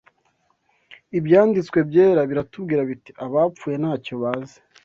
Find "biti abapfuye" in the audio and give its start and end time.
2.89-3.75